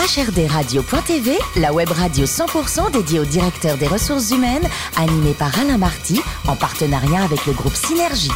HRDRadio.tv, 0.00 1.36
la 1.56 1.74
web 1.74 1.90
radio 1.90 2.24
100% 2.24 2.90
dédiée 2.90 3.20
aux 3.20 3.26
directeurs 3.26 3.76
des 3.76 3.86
ressources 3.86 4.30
humaines, 4.30 4.66
animée 4.96 5.34
par 5.34 5.56
Alain 5.58 5.76
Marty, 5.76 6.22
en 6.48 6.56
partenariat 6.56 7.22
avec 7.22 7.44
le 7.44 7.52
groupe 7.52 7.74
Synergie. 7.74 8.30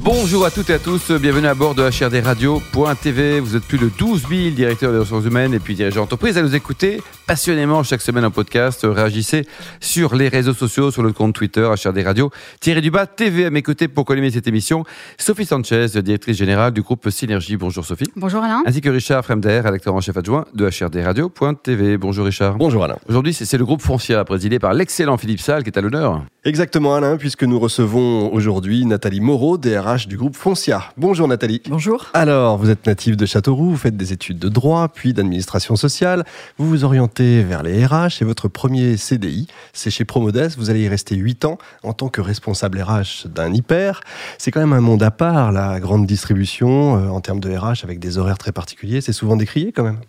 Bonjour 0.00 0.44
à 0.44 0.50
toutes 0.50 0.70
et 0.70 0.74
à 0.74 0.78
tous, 0.80 1.12
bienvenue 1.12 1.46
à 1.46 1.54
bord 1.54 1.76
de 1.76 1.88
HRDRadio.tv. 1.88 3.38
Vous 3.38 3.54
êtes 3.54 3.62
plus 3.62 3.78
de 3.78 3.88
12 3.88 4.26
000 4.28 4.50
directeurs 4.50 4.90
des 4.90 4.98
ressources 4.98 5.26
humaines 5.26 5.54
et 5.54 5.60
puis 5.60 5.76
dirigeants 5.76 6.00
d'entreprise 6.00 6.36
à 6.36 6.42
nous 6.42 6.56
écouter 6.56 7.02
passionnément 7.28 7.82
chaque 7.82 8.00
semaine 8.00 8.24
en 8.24 8.30
podcast. 8.30 8.80
Réagissez 8.84 9.46
sur 9.80 10.14
les 10.14 10.28
réseaux 10.28 10.54
sociaux, 10.54 10.90
sur 10.90 11.02
le 11.02 11.12
compte 11.12 11.34
Twitter 11.34 11.60
HRD 11.60 12.02
Radio, 12.02 12.30
Thierry 12.58 12.80
Dubas 12.80 13.04
TV 13.04 13.44
à 13.44 13.50
mes 13.50 13.60
côtés 13.60 13.86
pour 13.86 14.06
collimer 14.06 14.30
cette 14.30 14.46
émission. 14.46 14.84
Sophie 15.18 15.44
Sanchez, 15.44 15.88
directrice 16.02 16.38
générale 16.38 16.72
du 16.72 16.80
groupe 16.80 17.10
Synergie. 17.10 17.58
Bonjour 17.58 17.84
Sophie. 17.84 18.10
Bonjour 18.16 18.42
Alain. 18.42 18.62
Ainsi 18.64 18.80
que 18.80 18.88
Richard 18.88 19.22
Fremder, 19.26 19.60
rédacteur 19.60 19.94
en 19.94 20.00
chef 20.00 20.16
adjoint 20.16 20.46
de 20.54 20.70
HRDRadio.tv. 20.70 21.98
Bonjour 21.98 22.24
Richard. 22.24 22.54
Bonjour 22.56 22.82
Alain. 22.82 22.96
Aujourd'hui, 23.10 23.34
c'est 23.34 23.58
le 23.58 23.66
groupe 23.66 23.82
Foncia, 23.82 24.24
présidé 24.24 24.58
par 24.58 24.72
l'excellent 24.72 25.18
Philippe 25.18 25.40
Salle, 25.40 25.64
qui 25.64 25.68
est 25.68 25.76
à 25.76 25.82
l'honneur. 25.82 26.24
Exactement 26.44 26.94
Alain, 26.94 27.18
puisque 27.18 27.44
nous 27.44 27.58
recevons 27.58 28.32
aujourd'hui 28.32 28.86
Nathalie 28.86 29.20
Moreau, 29.20 29.58
DRH 29.58 30.08
du 30.08 30.16
groupe 30.16 30.34
Foncia. 30.34 30.82
Bonjour 30.96 31.28
Nathalie. 31.28 31.60
Bonjour. 31.68 32.06
Alors, 32.14 32.56
vous 32.56 32.70
êtes 32.70 32.86
native 32.86 33.16
de 33.16 33.26
Châteauroux, 33.26 33.68
vous 33.72 33.76
faites 33.76 33.98
des 33.98 34.14
études 34.14 34.38
de 34.38 34.48
droit, 34.48 34.88
puis 34.88 35.12
d'administration 35.12 35.76
sociale. 35.76 36.24
Vous 36.56 36.66
vous 36.66 36.84
orientez 36.84 37.17
vers 37.24 37.62
les 37.62 37.84
RH 37.84 38.20
et 38.20 38.24
votre 38.24 38.48
premier 38.48 38.96
CDI, 38.96 39.46
c'est 39.72 39.90
chez 39.90 40.04
Promodès. 40.04 40.48
Vous 40.56 40.70
allez 40.70 40.82
y 40.82 40.88
rester 40.88 41.16
8 41.16 41.44
ans 41.44 41.58
en 41.82 41.92
tant 41.92 42.08
que 42.08 42.20
responsable 42.20 42.80
RH 42.80 43.26
d'un 43.28 43.52
hyper. 43.52 44.00
C'est 44.38 44.50
quand 44.50 44.60
même 44.60 44.72
un 44.72 44.80
monde 44.80 45.02
à 45.02 45.10
part, 45.10 45.52
la 45.52 45.80
grande 45.80 46.06
distribution, 46.06 46.96
euh, 46.96 47.08
en 47.08 47.20
termes 47.20 47.40
de 47.40 47.54
RH, 47.54 47.84
avec 47.84 47.98
des 47.98 48.18
horaires 48.18 48.38
très 48.38 48.52
particuliers. 48.52 49.00
C'est 49.00 49.12
souvent 49.12 49.36
décrié 49.36 49.72
quand 49.72 49.84
même. 49.84 50.00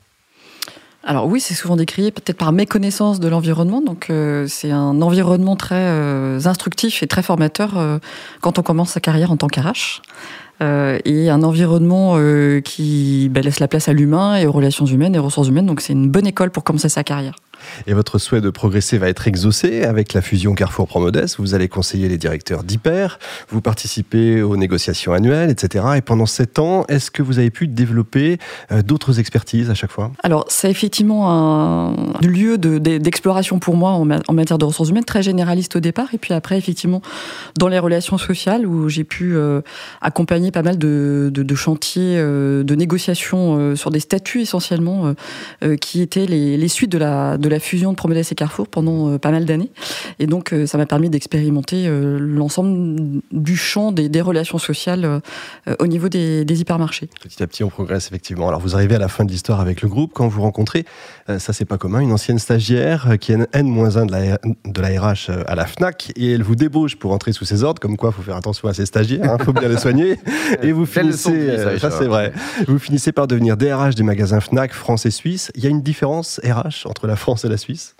Alors 1.03 1.27
oui, 1.27 1.39
c'est 1.39 1.55
souvent 1.55 1.75
décrié 1.75 2.11
peut-être 2.11 2.37
par 2.37 2.51
méconnaissance 2.51 3.19
de 3.19 3.27
l'environnement. 3.27 3.81
Donc 3.81 4.09
euh, 4.09 4.45
c'est 4.47 4.71
un 4.71 5.01
environnement 5.01 5.55
très 5.55 5.75
euh, 5.75 6.39
instructif 6.45 7.01
et 7.01 7.07
très 7.07 7.23
formateur 7.23 7.99
quand 8.41 8.59
on 8.59 8.61
commence 8.61 8.91
sa 8.91 8.99
carrière 8.99 9.31
en 9.31 9.37
tant 9.37 9.47
qu'RH. 10.59 11.01
et 11.05 11.29
un 11.29 11.43
environnement 11.43 12.17
qui 12.63 13.29
bah, 13.31 13.41
laisse 13.41 13.59
la 13.59 13.67
place 13.67 13.87
à 13.87 13.93
l'humain 13.93 14.35
et 14.37 14.45
aux 14.45 14.51
relations 14.51 14.85
humaines 14.85 15.15
et 15.15 15.19
ressources 15.19 15.47
humaines. 15.47 15.65
Donc 15.65 15.81
c'est 15.81 15.93
une 15.93 16.09
bonne 16.09 16.27
école 16.27 16.51
pour 16.51 16.63
commencer 16.63 16.89
sa 16.89 17.03
carrière. 17.03 17.35
Et 17.87 17.93
votre 17.93 18.17
souhait 18.17 18.41
de 18.41 18.49
progresser 18.49 18.97
va 18.97 19.09
être 19.09 19.27
exaucé 19.27 19.83
avec 19.83 20.13
la 20.13 20.21
fusion 20.21 20.53
Carrefour-Promodès. 20.53 21.35
Vous 21.37 21.53
allez 21.53 21.67
conseiller 21.67 22.09
les 22.09 22.17
directeurs 22.17 22.63
d'hyper, 22.63 23.19
vous 23.49 23.61
participez 23.61 24.41
aux 24.41 24.57
négociations 24.57 25.13
annuelles, 25.13 25.49
etc. 25.49 25.85
Et 25.97 26.01
pendant 26.01 26.25
sept 26.25 26.59
ans, 26.59 26.85
est-ce 26.87 27.11
que 27.11 27.21
vous 27.21 27.39
avez 27.39 27.49
pu 27.49 27.67
développer 27.67 28.37
euh, 28.71 28.81
d'autres 28.81 29.19
expertises 29.19 29.69
à 29.69 29.73
chaque 29.73 29.91
fois? 29.91 30.11
Alors, 30.23 30.45
c'est 30.49 30.69
effectivement 30.69 31.29
un 31.29 31.95
lieu 32.21 32.57
d'exploration 32.57 33.59
pour 33.59 33.75
moi 33.75 33.91
en, 33.91 34.33
matière 34.33 34.57
de 34.57 34.65
ressources 34.65 34.89
humaines, 34.89 35.05
très 35.05 35.23
généraliste 35.23 35.75
au 35.75 35.79
départ. 35.79 36.13
Et 36.13 36.17
puis 36.17 36.33
après, 36.33 36.57
effectivement, 36.57 37.01
dans 37.57 37.67
les 37.67 37.79
relations 37.79 38.17
sociales, 38.17 38.65
où 38.65 38.89
j'ai 38.89 39.03
pu 39.03 39.35
euh, 39.35 39.61
accompagner 40.01 40.51
pas 40.51 40.63
mal 40.63 40.77
de, 40.77 41.55
chantiers 41.55 42.17
euh, 42.17 42.63
de 42.63 42.75
négociations 42.75 43.75
sur 43.75 43.91
des 43.91 43.99
statuts 43.99 44.41
essentiellement, 44.41 45.13
qui 45.81 46.01
étaient 46.01 46.25
les, 46.25 46.67
suites 46.67 46.91
de 46.91 46.97
la 46.97 47.48
la 47.49 47.59
fusion 47.59 47.91
de 47.91 47.95
Promodès 47.95 48.21
et 48.21 48.35
Carrefour 48.35 48.67
pendant 48.67 49.09
euh, 49.09 49.17
pas 49.17 49.31
mal 49.31 49.45
d'années. 49.45 49.71
Et 50.19 50.27
donc, 50.27 50.53
euh, 50.53 50.65
ça 50.65 50.77
m'a 50.77 50.85
permis 50.85 51.09
d'expérimenter 51.09 51.87
euh, 51.87 52.17
l'ensemble 52.19 53.21
du 53.31 53.57
champ 53.57 53.91
des, 53.91 54.19
relations 54.19 54.57
sociales 54.57 55.21
au 55.79 55.87
niveau 55.87 56.09
des, 56.09 56.45
hypermarchés. 56.49 57.09
Petit 57.21 57.41
à 57.41 57.47
petit, 57.47 57.63
on 57.63 57.69
progresse 57.69 58.07
effectivement. 58.07 58.49
Alors, 58.49 58.59
vous 58.59 58.75
arrivez 58.75 58.95
à 58.95 58.99
la 58.99 59.07
fin 59.07 59.23
de 59.23 59.31
l'histoire 59.31 59.61
avec 59.61 59.81
le 59.81 59.87
groupe. 59.87 60.11
Quand 60.13 60.27
vous 60.27 60.41
rencontrez, 60.41 60.83
ça 61.37 61.53
c'est 61.53 61.63
pas 61.63 61.77
commun, 61.77 62.01
une 62.01 62.11
ancienne 62.11 62.37
stagiaire 62.37 63.17
qui 63.19 63.31
est 63.31 63.37
N-1 63.53 64.07
de 64.07 64.11
la, 64.11 64.37
de 64.65 64.81
la 64.81 65.01
RH 65.01 65.31
à 65.47 65.55
la 65.55 65.65
FNAC 65.65 66.11
et 66.17 66.33
elle 66.33 66.43
vous 66.43 66.55
débauche 66.55 66.97
pour 66.97 67.13
entrer 67.13 67.31
sous 67.31 67.45
ses 67.45 67.63
ordres. 67.63 67.79
Comme 67.79 67.95
quoi, 67.95 68.09
il 68.09 68.17
faut 68.17 68.21
faire 68.21 68.35
attention 68.35 68.67
à 68.67 68.73
ses 68.73 68.85
stagiaires, 68.85 69.23
il 69.23 69.29
hein, 69.29 69.37
faut 69.41 69.53
bien 69.53 69.69
les 69.69 69.77
soigner. 69.77 70.17
et 70.61 70.73
vous 70.73 70.85
finissez, 70.85 71.77
ça 71.79 71.91
c'est 71.91 72.07
vrai, 72.07 72.33
vous 72.67 72.79
finissez 72.79 73.13
par 73.13 73.27
devenir 73.27 73.55
DRH 73.55 73.95
des 73.95 74.03
magasins 74.03 74.41
FNAC 74.41 74.73
France 74.73 75.05
et 75.05 75.11
Suisse. 75.11 75.51
Il 75.55 75.63
y 75.63 75.67
a 75.67 75.69
une 75.69 75.81
différence 75.81 76.41
RH 76.43 76.85
entre 76.85 77.07
la 77.07 77.15
France 77.15 77.38
et 77.45 77.49
la 77.49 77.57
Suisse? 77.57 77.95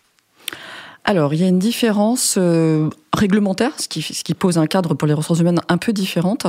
Alors, 1.10 1.34
il 1.34 1.40
y 1.40 1.44
a 1.44 1.48
une 1.48 1.58
différence 1.58 2.36
euh, 2.38 2.88
réglementaire, 3.14 3.72
ce 3.80 3.88
qui, 3.88 4.02
ce 4.02 4.24
qui, 4.24 4.36
pose 4.36 4.60
un 4.60 4.68
cadre 4.68 4.94
pour 4.94 5.08
les 5.08 5.14
ressources 5.16 5.40
humaines 5.40 5.62
un 5.68 5.78
peu 5.78 5.92
différente. 5.92 6.46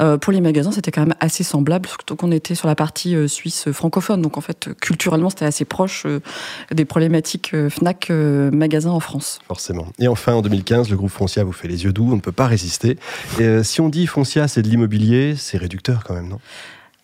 Euh, 0.00 0.18
pour 0.18 0.34
les 0.34 0.42
magasins, 0.42 0.70
c'était 0.70 0.90
quand 0.90 1.00
même 1.00 1.14
assez 1.20 1.42
semblable, 1.42 1.88
surtout 1.88 2.14
qu'on 2.14 2.30
était 2.30 2.54
sur 2.54 2.68
la 2.68 2.74
partie 2.74 3.16
euh, 3.16 3.26
suisse 3.26 3.70
francophone. 3.72 4.20
Donc, 4.20 4.36
en 4.36 4.42
fait, 4.42 4.68
culturellement, 4.80 5.30
c'était 5.30 5.46
assez 5.46 5.64
proche 5.64 6.06
des 6.70 6.84
problématiques 6.84 7.54
FNAC 7.70 8.10
magasins 8.10 8.90
en 8.90 9.00
France. 9.00 9.38
Forcément. 9.48 9.86
Et 9.98 10.08
enfin, 10.08 10.34
en 10.34 10.42
2015, 10.42 10.90
le 10.90 10.96
groupe 10.98 11.10
Foncia 11.10 11.42
vous 11.42 11.52
fait 11.52 11.68
les 11.68 11.84
yeux 11.84 11.92
doux, 11.94 12.10
on 12.12 12.16
ne 12.16 12.20
peut 12.20 12.32
pas 12.32 12.46
résister. 12.46 12.98
Et, 13.40 13.62
si 13.62 13.80
on 13.80 13.88
dit 13.88 14.06
Foncia, 14.06 14.46
c'est 14.46 14.60
de 14.60 14.68
l'immobilier, 14.68 15.36
c'est 15.38 15.56
réducteur 15.56 16.04
quand 16.04 16.12
même, 16.12 16.28
non? 16.28 16.38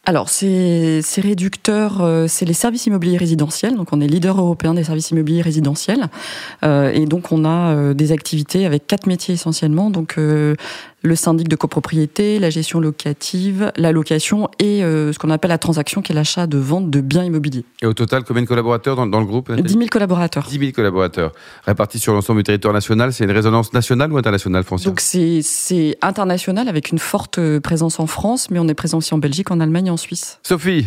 Alors, 0.08 0.30
ces, 0.30 1.02
réducteurs, 1.18 2.00
euh, 2.00 2.28
c'est 2.28 2.46
les 2.46 2.54
services 2.54 2.86
immobiliers 2.86 3.18
résidentiels. 3.18 3.76
Donc, 3.76 3.92
on 3.92 4.00
est 4.00 4.06
leader 4.06 4.40
européen 4.40 4.72
des 4.72 4.84
services 4.84 5.10
immobiliers 5.10 5.42
résidentiels. 5.42 6.06
Euh, 6.64 6.90
et 6.94 7.04
donc, 7.04 7.30
on 7.30 7.44
a 7.44 7.74
euh, 7.74 7.92
des 7.92 8.10
activités 8.10 8.64
avec 8.64 8.86
quatre 8.86 9.06
métiers 9.06 9.34
essentiellement. 9.34 9.90
Donc, 9.90 10.16
le 11.02 11.14
syndic 11.14 11.48
de 11.48 11.56
copropriété, 11.56 12.38
la 12.38 12.50
gestion 12.50 12.80
locative, 12.80 13.72
la 13.76 13.92
location 13.92 14.48
et 14.58 14.82
euh, 14.82 15.12
ce 15.12 15.18
qu'on 15.18 15.30
appelle 15.30 15.50
la 15.50 15.58
transaction 15.58 16.02
qui 16.02 16.12
est 16.12 16.14
l'achat 16.14 16.46
de 16.46 16.58
vente 16.58 16.90
de 16.90 17.00
biens 17.00 17.24
immobiliers. 17.24 17.64
Et 17.82 17.86
au 17.86 17.94
total, 17.94 18.24
combien 18.24 18.42
de 18.42 18.48
collaborateurs 18.48 18.96
dans, 18.96 19.20
le 19.20 19.26
groupe 19.26 19.52
10 19.52 19.72
000 19.72 19.86
collaborateurs. 19.90 20.46
10 20.48 20.58
000 20.58 20.72
collaborateurs. 20.72 21.32
Répartis 21.64 21.98
sur 21.98 22.12
l'ensemble 22.12 22.40
du 22.40 22.44
territoire 22.44 22.74
national, 22.74 23.12
c'est 23.12 23.24
une 23.24 23.30
résonance 23.30 23.72
nationale 23.72 24.12
ou 24.12 24.18
internationale 24.18 24.64
foncière 24.64 24.90
Donc 24.90 25.00
c'est 25.00 25.98
international 26.02 26.68
avec 26.68 26.90
une 26.90 26.98
forte 26.98 27.38
présence 27.60 28.00
en 28.00 28.06
France, 28.06 28.50
mais 28.50 28.58
on 28.58 28.68
est 28.68 28.74
présent 28.74 28.98
aussi 28.98 29.14
en 29.14 29.18
Belgique, 29.18 29.50
en 29.50 29.60
Allemagne 29.60 29.86
et 29.86 29.90
en 29.90 29.96
Suisse. 29.96 30.38
Sophie? 30.42 30.86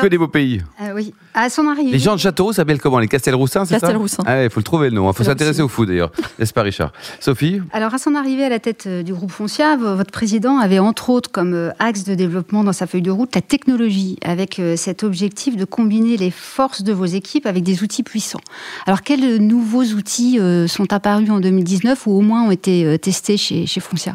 Que 0.00 0.06
des 0.06 0.18
beaux 0.18 0.28
pays. 0.28 0.62
Euh, 0.82 0.92
oui. 0.94 1.14
À 1.34 1.48
son 1.50 1.66
arrivée. 1.68 1.90
Les 1.90 1.98
gens 1.98 2.14
de 2.14 2.20
Châteauroux 2.20 2.52
s'appellent 2.52 2.80
comment 2.80 2.98
Les 2.98 3.08
Castelroussins, 3.08 3.64
c'est 3.64 3.74
ça 3.74 3.80
Castelroussins. 3.80 4.22
Ah, 4.26 4.44
il 4.44 4.50
faut 4.50 4.60
le 4.60 4.64
trouver 4.64 4.90
le 4.90 4.96
nom. 4.96 5.10
Il 5.10 5.14
faut 5.14 5.24
s'intéresser 5.24 5.62
au 5.62 5.68
fou 5.68 5.86
d'ailleurs. 5.86 6.10
N'est-ce 6.38 6.52
pas, 6.52 6.62
Richard? 6.62 6.92
Sophie? 7.20 7.60
Alors, 7.72 7.94
à 7.94 7.98
son 7.98 8.14
arrivée 8.14 8.44
à 8.44 8.48
la 8.48 8.58
tête 8.58 8.84
euh, 8.86 9.02
du 9.02 9.12
groupe 9.12 9.30
Foncia, 9.30 9.76
votre 9.76 10.10
président 10.10 10.58
avait 10.58 10.78
entre 10.78 11.10
autres 11.10 11.30
comme 11.30 11.54
euh, 11.54 11.70
axe 11.78 12.04
de 12.04 12.14
développement 12.14 12.64
dans 12.64 12.72
sa 12.72 12.86
feuille 12.86 13.02
de 13.02 13.10
route 13.10 13.34
la 13.34 13.42
technologie, 13.42 14.18
avec 14.24 14.60
cet 14.76 15.04
objectif 15.04 15.56
de 15.56 15.64
combiner 15.64 16.16
les 16.16 16.30
forces 16.30 16.82
de 16.82 16.92
vos 16.92 17.04
équipes 17.04 17.46
avec 17.46 17.62
des 17.62 17.82
outils 17.82 18.02
puissants. 18.02 18.40
Alors, 18.86 19.02
quels 19.02 19.38
nouveaux 19.38 19.84
outils 19.84 20.38
sont 20.68 20.92
apparus 20.92 21.30
en 21.30 21.40
2019 21.40 22.06
ou 22.06 22.12
au 22.12 22.20
moins 22.20 22.44
ont 22.44 22.50
été 22.50 22.98
testés 22.98 23.36
chez, 23.36 23.66
chez 23.66 23.80
Foncia? 23.80 24.14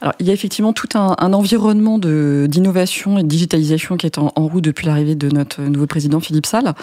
Alors, 0.00 0.14
il 0.18 0.26
y 0.26 0.30
a 0.30 0.32
effectivement 0.32 0.72
tout 0.72 0.88
un, 0.94 1.14
un 1.18 1.32
environnement 1.32 1.98
d'innovation 1.98 3.18
et 3.18 3.22
de 3.22 3.28
digitalisation 3.28 3.96
qui 3.96 4.06
est 4.06 4.18
en, 4.18 4.32
en 4.34 4.46
route 4.46 4.64
depuis 4.64 4.86
l'arrivée 4.86 5.14
de 5.14 5.28
notre 5.28 5.60
nouveau 5.60 5.86
président 5.86 6.20
Philippe 6.20 6.46
Salle. 6.46 6.74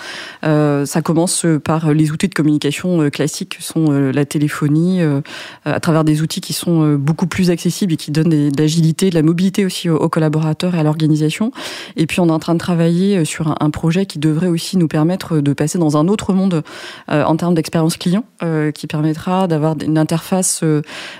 Euh, 0.45 0.85
ça 0.85 1.01
commence 1.01 1.45
par 1.63 1.93
les 1.93 2.11
outils 2.11 2.27
de 2.27 2.33
communication 2.33 3.01
euh, 3.01 3.09
classiques, 3.09 3.57
que 3.57 3.63
sont 3.63 3.91
euh, 3.91 4.11
la 4.11 4.25
téléphonie, 4.25 5.01
euh, 5.01 5.21
à 5.65 5.79
travers 5.79 6.03
des 6.03 6.21
outils 6.21 6.41
qui 6.41 6.53
sont 6.53 6.93
beaucoup 6.95 7.27
plus 7.27 7.49
accessibles 7.49 7.93
et 7.93 7.97
qui 7.97 8.11
donnent 8.11 8.29
de 8.29 8.51
l'agilité, 8.57 9.09
de 9.09 9.15
la 9.15 9.23
mobilité 9.23 9.65
aussi 9.65 9.89
aux, 9.89 10.09
collaborateurs 10.09 10.75
et 10.75 10.79
à 10.79 10.83
l'organisation. 10.83 11.51
Et 11.95 12.05
puis, 12.05 12.19
on 12.19 12.27
est 12.27 12.31
en 12.31 12.39
train 12.39 12.53
de 12.53 12.59
travailler 12.59 13.25
sur 13.25 13.47
un, 13.47 13.55
un, 13.59 13.69
projet 13.69 14.05
qui 14.05 14.19
devrait 14.19 14.47
aussi 14.47 14.77
nous 14.77 14.87
permettre 14.87 15.39
de 15.39 15.53
passer 15.53 15.77
dans 15.77 15.97
un 15.97 16.07
autre 16.07 16.33
monde 16.33 16.63
en 17.07 17.35
termes 17.35 17.53
d'expérience 17.53 17.97
client, 17.97 18.23
qui 18.73 18.87
permettra 18.87 19.47
d'avoir 19.47 19.75
une 19.83 19.97
interface 19.97 20.63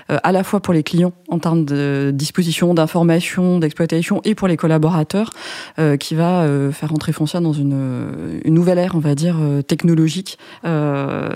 à 0.08 0.32
la 0.32 0.44
fois 0.44 0.60
pour 0.60 0.74
les 0.74 0.82
clients 0.82 1.12
en 1.28 1.38
termes 1.38 1.64
de 1.64 1.87
disposition, 2.12 2.74
d'information, 2.74 3.58
d'exploitation 3.58 4.20
et 4.24 4.34
pour 4.34 4.48
les 4.48 4.56
collaborateurs, 4.56 5.32
euh, 5.78 5.96
qui 5.96 6.14
va 6.14 6.42
euh, 6.42 6.72
faire 6.72 6.92
entrer 6.92 7.12
Foncia 7.12 7.40
dans 7.40 7.52
une, 7.52 8.40
une, 8.44 8.54
nouvelle 8.54 8.78
ère, 8.78 8.94
on 8.94 9.00
va 9.00 9.14
dire, 9.14 9.36
euh, 9.40 9.62
technologique 9.62 10.38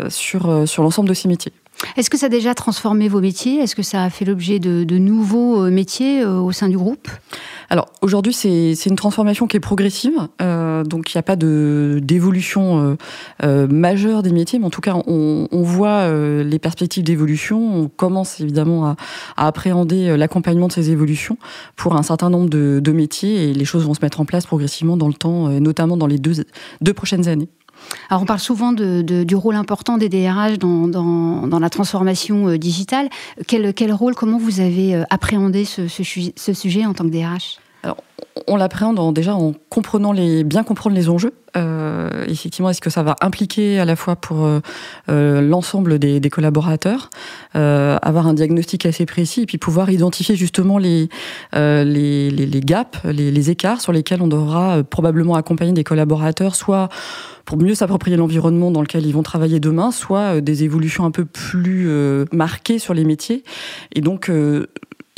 sur, 0.09 0.69
sur 0.69 0.83
l'ensemble 0.83 1.09
de 1.09 1.15
ces 1.15 1.29
métiers. 1.29 1.53
Est-ce 1.97 2.11
que 2.11 2.19
ça 2.19 2.27
a 2.27 2.29
déjà 2.29 2.55
transformé 2.55 3.09
vos 3.09 3.21
métiers? 3.21 3.59
Est-ce 3.59 3.77
que 3.77 3.83
ça 3.83 4.05
a 4.05 4.11
fait 4.11 4.25
l'objet 4.25 4.59
de, 4.59 4.85
de, 4.85 4.99
nouveaux 4.99 5.71
métiers 5.71 6.25
au 6.25 6.53
sein 6.53 6.69
du 6.69 6.77
groupe? 6.77 7.09
Alors 7.73 7.89
aujourd'hui, 8.03 8.35
c'est 8.35 8.75
une 8.85 8.97
transformation 8.97 9.47
qui 9.47 9.57
est 9.57 9.61
progressive, 9.61 10.29
euh, 10.43 10.85
donc 10.85 11.13
il 11.13 11.17
n'y 11.17 11.21
a 11.21 11.23
pas 11.23 11.37
d'évolution 11.37 12.79
euh, 12.79 12.97
euh, 13.45 13.67
majeure 13.67 14.23
des 14.23 14.31
métiers, 14.31 14.59
mais 14.59 14.67
en 14.67 14.71
tout 14.71 14.83
cas, 14.83 14.95
on, 15.07 15.49
on 15.51 15.63
voit 15.63 16.01
euh, 16.01 16.45
les 16.45 16.59
perspectives 16.59 17.03
d'évolution. 17.03 17.75
On 17.75 17.89
commence 17.89 18.41
évidemment 18.41 18.89
à, 18.89 18.97
à 19.39 19.47
appréhender 19.47 20.19
l'accompagnement 20.19 20.69
de 20.69 20.73
ces 20.73 20.91
évolutions 20.91 21.39
pour 21.75 21.97
un 21.97 22.03
certain 22.03 22.29
nombre 22.29 22.51
de, 22.51 22.79
de, 22.85 22.93
métiers, 22.93 23.49
et 23.49 23.55
les 23.55 23.65
choses 23.65 23.87
vont 23.87 23.95
se 23.95 24.03
mettre 24.03 24.21
en 24.21 24.27
place 24.27 24.45
progressivement 24.45 24.99
dans 24.99 25.09
le 25.09 25.15
temps, 25.15 25.49
notamment 25.49 25.97
dans 25.97 26.07
les 26.07 26.19
deux, 26.19 26.45
deux 26.83 26.93
prochaines 26.93 27.27
années. 27.27 27.49
Alors 28.11 28.23
on 28.23 28.27
parle 28.27 28.41
souvent 28.41 28.73
du 28.73 29.35
rôle 29.35 29.57
important 29.57 29.99
des 29.99 30.09
DRH 30.09 30.59
dans, 30.59 31.59
la 31.61 31.71
transformation 31.71 32.49
euh, 32.49 32.59
digitale. 32.59 33.09
Quel, 33.47 33.93
rôle, 33.93 34.15
comment 34.15 34.39
vous 34.39 34.61
avez 34.61 34.95
euh, 34.95 35.05
appréhendé 35.11 35.65
ce, 35.65 35.87
sujet 35.89 36.85
en 36.87 36.93
tant 36.93 37.05
que 37.05 37.11
DRH 37.11 37.59
on 38.47 38.57
l'appréhende 38.57 39.13
déjà 39.15 39.35
en 39.35 39.53
comprenant 39.69 40.13
les, 40.13 40.43
bien 40.43 40.63
comprendre 40.63 40.97
les 40.97 41.11
enjeux. 41.11 41.35
Euh, 41.57 42.25
effectivement, 42.27 42.71
est-ce 42.71 42.81
que 42.81 42.89
ça 42.89 43.03
va 43.03 43.15
impliquer 43.21 43.79
à 43.79 43.85
la 43.85 43.95
fois 43.95 44.17
pour 44.17 44.49
l'ensemble 45.09 45.99
des, 45.99 46.21
collaborateurs 46.31 47.11
avoir 47.53 48.27
un 48.27 48.33
diagnostic 48.33 48.87
assez 48.87 49.05
précis 49.05 49.43
et 49.43 49.47
puis 49.47 49.59
pouvoir 49.59 49.91
identifier 49.91 50.35
justement 50.35 50.79
les 50.79 51.11
les, 51.53 52.31
les, 52.31 52.61
gaps, 52.61 52.99
les, 53.05 53.31
les, 53.31 53.51
écarts 53.51 53.83
sur 53.83 53.93
lesquels 53.93 54.23
on 54.23 54.29
devra 54.29 54.83
probablement 54.83 55.35
accompagner 55.35 55.73
des 55.73 55.85
collaborateurs, 55.85 56.55
soit 56.55 56.89
pour 57.45 57.59
mieux 57.59 57.75
s'approprier 57.75 58.17
l'environnement 58.17 58.71
dans 58.71 58.83
lequel 58.83 59.07
ils 59.07 59.13
vont 59.13 59.23
travailler 59.23 59.61
demain, 59.61 59.91
soit 59.91 60.41
des 60.41 60.65
évolutions 60.65 61.05
un 61.05 61.11
peu 61.11 61.25
plus 61.25 61.89
marquées 62.33 62.79
sur 62.79 62.95
les 62.95 63.05
métiers. 63.05 63.45
Et 63.95 64.01
donc 64.01 64.31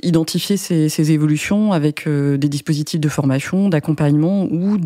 identifier 0.05 0.56
ces, 0.56 1.12
évolutions 1.12 1.73
avec 1.73 2.06
euh, 2.06 2.37
des 2.37 2.49
dispositifs 2.49 3.00
de 3.00 3.09
formation, 3.09 3.69
d'accompagnement 3.69 4.44
ou 4.44 4.79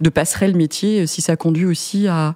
de 0.00 0.08
passerelle 0.10 0.56
métier 0.56 1.02
euh, 1.02 1.06
si 1.06 1.20
ça 1.20 1.36
conduit 1.36 1.64
aussi 1.64 2.08
à, 2.08 2.34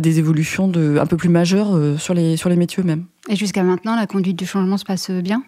des 0.00 0.18
évolutions 0.18 0.70
un 0.74 1.06
peu 1.06 1.16
plus 1.16 1.28
majeures 1.28 1.74
euh, 1.74 1.96
sur 1.96 2.14
les, 2.14 2.36
sur 2.36 2.48
les 2.48 2.56
métiers 2.56 2.82
eux-mêmes. 2.82 3.04
Et 3.28 3.36
jusqu'à 3.36 3.62
maintenant, 3.62 3.96
la 3.96 4.06
conduite 4.06 4.38
du 4.38 4.46
changement 4.46 4.76
se 4.76 4.84
passe 4.84 5.10
bien? 5.10 5.42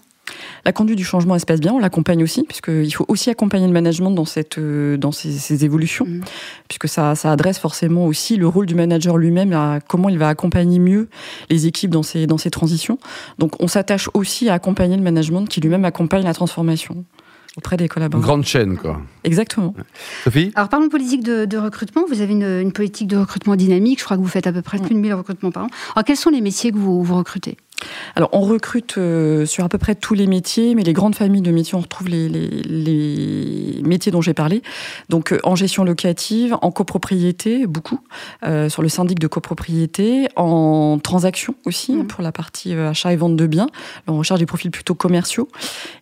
La 0.65 0.73
conduite 0.73 0.99
du 0.99 1.05
changement, 1.05 1.35
elle 1.35 1.41
se 1.41 1.47
passe 1.47 1.61
bien, 1.61 1.73
on 1.73 1.79
l'accompagne 1.79 2.23
aussi, 2.23 2.43
puisqu'il 2.45 2.93
faut 2.93 3.05
aussi 3.09 3.31
accompagner 3.31 3.67
le 3.67 3.73
management 3.73 4.11
dans, 4.11 4.25
cette, 4.25 4.59
euh, 4.59 4.97
dans 4.97 5.13
ces, 5.13 5.65
évolutions, 5.65 6.07
mmh. 6.07 6.21
puisque 6.69 6.89
ça, 6.89 7.15
ça, 7.15 7.33
adresse 7.33 7.59
forcément 7.59 8.07
aussi 8.07 8.37
le 8.37 8.47
rôle 8.47 8.67
du 8.67 8.75
manager 8.75 9.17
lui-même 9.17 9.53
à 9.53 9.81
comment 9.87 10.09
il 10.09 10.19
va 10.19 10.29
accompagner 10.29 10.79
mieux 10.79 11.09
les 11.51 11.67
équipes 11.67 11.91
dans 11.91 12.03
ces, 12.03 12.27
dans 12.27 12.39
ces 12.39 12.51
transitions. 12.51 12.99
Donc 13.39 13.61
on 13.61 13.69
s'attache 13.69 14.09
aussi 14.15 14.49
à 14.49 14.55
accompagner 14.55 14.97
le 14.97 15.03
management 15.03 15.47
qui 15.47 15.61
lui-même 15.61 15.85
accompagne 15.85 16.25
la 16.25 16.35
transformation 16.35 17.05
auprès 17.57 17.77
des 17.77 17.89
collaborateurs. 17.89 18.21
Une 18.21 18.35
grande 18.35 18.45
chaîne, 18.45 18.77
quoi. 18.77 19.01
Exactement. 19.25 19.75
Sophie? 20.25 20.53
Alors, 20.55 20.69
parlons 20.69 20.89
politique 20.89 21.23
de, 21.23 21.57
recrutement. 21.57 22.05
Vous 22.09 22.21
avez 22.21 22.33
une, 22.33 22.73
politique 22.73 23.09
de 23.09 23.17
recrutement 23.17 23.57
dynamique. 23.57 24.01
Je 24.01 24.05
crois 24.05 24.17
que 24.17 24.23
vous 24.23 24.29
faites 24.29 24.47
à 24.47 24.53
peu 24.53 24.63
près 24.63 24.79
plus 24.79 24.95
de 24.95 25.01
1000 25.01 25.15
recrutements 25.15 25.51
par 25.51 25.65
an. 25.65 25.69
Alors, 25.95 26.05
quels 26.05 26.17
sont 26.17 26.31
les 26.31 26.41
métiers 26.41 26.71
que 26.71 26.77
vous, 26.77 27.03
vous 27.03 27.17
recrutez? 27.17 27.57
Alors, 28.15 28.31
on 28.33 28.41
recrute 28.41 28.97
euh, 28.99 29.47
sur 29.47 29.65
à 29.65 29.69
peu 29.69 29.79
près 29.79 29.95
tous 29.95 30.15
les 30.15 30.27
métiers, 30.27 30.75
mais 30.75 30.83
les 30.83 30.93
grandes 30.93 31.15
familles 31.15 31.43
de 31.43 31.51
métiers, 31.51 31.75
on 31.75 31.81
retrouve 31.81 32.09
les, 32.09 33.83
métiers 33.85 34.13
dont 34.13 34.21
j'ai 34.21 34.35
parlé. 34.35 34.63
Donc, 35.09 35.33
euh, 35.33 35.39
en 35.45 35.55
gestion 35.55 35.85
locative, 35.85 36.57
en 36.63 36.71
copropriété, 36.71 37.67
beaucoup, 37.67 38.01
euh, 38.45 38.69
sur 38.69 38.83
le 38.83 38.89
syndic 38.89 39.19
de 39.19 39.27
copropriété, 39.27 40.29
en 40.37 40.99
transaction 41.03 41.55
aussi, 41.67 41.93
mmh. 41.93 42.07
pour 42.07 42.23
la 42.23 42.33
partie 42.33 42.73
achat 42.73 43.13
et 43.13 43.17
vente 43.17 43.37
de 43.37 43.47
biens. 43.47 43.69
on 44.07 44.19
recherche 44.19 44.41
des 44.41 44.47
profils 44.47 44.71
plutôt 44.71 44.95
commerciaux. 44.95 45.49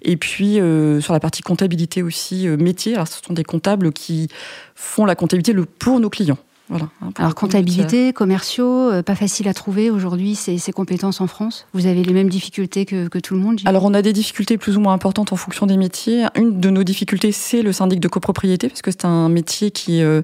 Et 0.03 0.17
puis, 0.17 0.61
sur 1.01 1.13
la 1.13 1.21
partie 1.21 1.43
comptabilité 1.43 2.03
aussi, 2.03 2.47
métier. 2.49 2.95
Alors, 2.95 3.09
ce 3.09 3.21
sont 3.25 3.35
des 3.35 3.45
comptables 3.45 3.93
qui 3.93 4.29
font 4.75 5.05
la 5.05 5.15
comptabilité 5.15 5.55
pour 5.79 6.01
nos 6.01 6.11
clients. 6.11 6.39
Voilà, 6.69 6.89
Alors 7.17 7.35
comptabilité, 7.35 8.15
commerciaux, 8.15 8.91
euh, 8.91 9.03
pas 9.03 9.15
facile 9.15 9.49
à 9.49 9.55
trouver 9.55 9.91
aujourd'hui 9.91 10.35
ces, 10.35 10.59
compétences 10.73 11.21
en 11.21 11.27
France. 11.27 11.67
Vous 11.75 11.87
avez 11.87 12.03
les 12.03 12.13
mêmes 12.15 12.31
difficultés 12.31 12.87
que, 12.87 13.19
tout 13.19 13.35
le 13.35 13.41
monde 13.41 13.61
Alors 13.67 13.85
on 13.85 13.93
a 13.93 14.01
des 14.01 14.13
difficultés 14.13 14.57
plus 14.57 14.77
ou 14.77 14.81
moins 14.81 14.95
importantes 14.95 15.33
en 15.33 15.37
fonction 15.37 15.67
des 15.67 15.77
métiers. 15.77 16.25
Une 16.37 16.61
de 16.61 16.71
nos 16.71 16.83
difficultés, 16.83 17.33
c'est 17.33 17.63
le 17.63 17.73
syndic 17.73 18.01
de 18.01 18.09
copropriété, 18.09 18.69
parce 18.69 18.83
que 18.83 18.91
c'est 18.91 19.05
un 19.05 19.29
métier 19.29 19.71
qui 19.71 20.03
euh, 20.03 20.23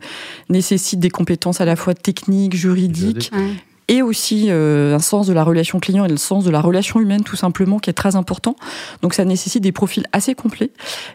nécessite 0.48 0.98
des 0.98 1.10
compétences 1.10 1.60
à 1.60 1.66
la 1.66 1.76
fois 1.76 1.94
techniques, 1.94 2.56
juridiques, 2.56 3.30
et 3.90 4.02
aussi 4.02 4.46
euh, 4.48 4.94
un 4.94 5.00
sens 5.00 5.26
de 5.26 5.32
la 5.32 5.42
relation 5.42 5.80
client 5.80 6.04
et 6.04 6.08
le 6.08 6.16
sens 6.16 6.44
de 6.44 6.50
la 6.50 6.60
relation 6.60 7.00
humaine 7.00 7.24
tout 7.24 7.36
simplement 7.36 7.80
qui 7.80 7.90
est 7.90 7.94
très 7.94 8.14
important. 8.14 8.54
Donc 9.02 9.14
ça 9.14 9.24
nécessite 9.24 9.62
des 9.64 9.72
profils 9.72 10.06
assez 10.12 10.34
complets. 10.34 10.70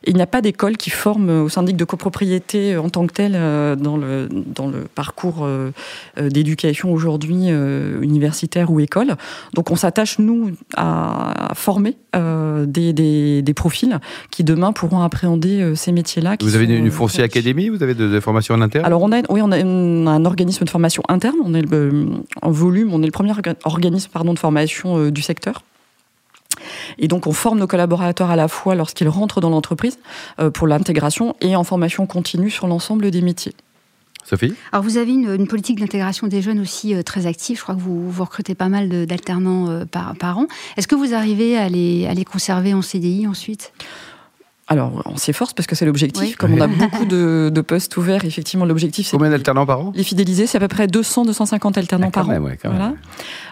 il 0.06 0.13
n'y 0.13 0.22
a 0.22 0.27
pas 0.27 0.42
d'école 0.42 0.75
qui 0.75 0.89
forme 0.89 1.30
au 1.30 1.50
syndic 1.50 1.77
de 1.77 1.86
copropriété 1.86 2.75
euh, 2.75 2.81
en 2.81 2.89
tant 2.89 3.07
que 3.07 3.13
tel 3.13 3.31
euh, 3.36 3.77
dans 3.77 3.95
le 3.95 4.27
dans 4.30 4.68
le 4.68 4.81
parcours 4.94 5.48
d'éducation 6.18 6.92
aujourd'hui 6.92 7.48
universitaire 7.48 8.69
ou 8.72 8.81
école. 8.81 9.16
Donc 9.54 9.71
on 9.71 9.78
s'attache 9.78 10.19
nous 10.19 10.51
à, 10.75 11.54
former 11.56 11.95
des, 12.13 12.94
des, 12.94 13.42
des, 13.42 13.54
profils 13.54 14.00
qui 14.31 14.44
demain 14.44 14.74
pourront 14.74 15.01
appréhender 15.01 15.74
ces 15.75 15.94
métiers-là. 15.94 16.36
Vous 16.42 16.56
avez 16.56 16.66
une, 16.66 16.92
foncière 16.92 17.25
académie? 17.25 17.69
Vous 17.69 17.83
avez 17.83 17.94
de, 17.94 18.19
formations 18.19 18.56
en 18.56 18.62
interne? 18.62 18.86
Alors 18.86 19.01
on 19.01 19.12
a 19.12 19.21
oui 19.30 19.42
on 19.42 19.51
a, 19.51 19.57
un 19.57 20.25
organisme 20.25 20.66
de 20.66 20.69
formation 20.69 21.04
interne. 21.07 21.36
On 21.44 21.54
est 21.54 21.66
en 22.42 22.51
on 22.65 22.65
est 22.74 23.06
le 23.06 23.12
premier 23.12 23.34
organisme 23.64 24.10
pardon, 24.12 24.34
de 24.34 24.40
formation 24.40 24.98
euh, 24.98 25.12
du 25.12 25.22
secteur. 25.22 25.64
Et 26.98 27.08
donc, 27.08 27.28
on 27.28 27.34
forme 27.34 27.60
nos 27.60 27.68
collaborateurs 27.68 28.30
à 28.30 28.36
la 28.36 28.48
fois 28.48 28.76
lorsqu'ils 28.76 29.10
rentrent 29.10 29.42
dans 29.42 29.50
l'entreprise 29.50 30.00
euh, 30.40 30.50
pour 30.50 30.68
l'intégration 30.68 31.36
et 31.42 31.56
en 31.56 31.64
formation 31.64 32.06
continue 32.08 32.50
sur 32.50 32.68
l'ensemble 32.68 33.12
des 33.12 33.22
métiers. 33.22 33.54
Sophie? 34.24 34.54
Alors, 34.72 34.84
vous 34.84 34.98
avez 34.98 35.12
une, 35.12 35.48
politique 35.48 35.80
d'intégration 35.80 36.28
des 36.28 36.42
jeunes 36.42 36.60
aussi 36.60 36.96
euh, 36.96 37.04
très 37.04 37.28
active. 37.28 37.58
Je 37.58 37.64
crois 37.64 37.76
que 37.76 37.82
vous, 37.82 38.10
vous 38.10 38.24
recrutez 38.24 38.56
pas 38.56 38.70
mal 38.70 39.06
d'alternants 39.06 39.86
par, 39.92 40.16
par, 40.16 40.40
an. 40.40 40.48
Est-ce 40.78 40.88
que 40.88 40.96
vous 40.96 41.14
arrivez 41.14 41.58
à 41.58 41.70
les, 41.70 42.08
à 42.08 42.14
les 42.14 42.26
conserver 42.26 42.74
en 42.74 42.82
CDI 42.82 43.28
ensuite? 43.28 43.74
Alors, 44.68 45.04
on 45.06 45.18
s'efforce 45.18 45.54
parce 45.54 45.68
que 45.68 45.76
c'est 45.76 45.86
l'objectif. 45.86 46.38
Comme 46.38 46.54
on 46.54 46.62
a 46.62 46.66
beaucoup 46.66 47.06
de, 47.06 47.62
postes 47.62 47.96
ouverts, 47.98 48.26
effectivement, 48.26 48.66
l'objectif 48.66 49.06
c'est. 49.06 49.16
Combien 49.16 49.30
d'alternants 49.30 49.68
par 49.68 49.80
an? 49.80 49.92
Les 49.96 50.04
fidéliser, 50.04 50.48
c'est 50.48 50.58
à 50.58 50.62
peu 50.62 50.68
près 50.68 50.88
200-250 50.88 51.78
alternants 51.78 52.08
ah, 52.08 52.12
par 52.12 52.30
an. 52.30 52.40
voilà. 52.64 52.94